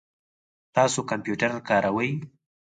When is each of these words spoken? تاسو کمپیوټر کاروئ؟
تاسو 0.75 0.99
کمپیوټر 1.09 1.51
کاروئ؟ 1.67 2.11